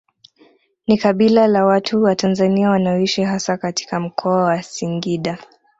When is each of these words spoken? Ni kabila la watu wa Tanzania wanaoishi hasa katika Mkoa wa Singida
Ni 0.87 0.97
kabila 0.97 1.47
la 1.47 1.65
watu 1.65 2.03
wa 2.03 2.15
Tanzania 2.15 2.69
wanaoishi 2.69 3.23
hasa 3.23 3.57
katika 3.57 3.99
Mkoa 3.99 4.43
wa 4.43 4.63
Singida 4.63 5.37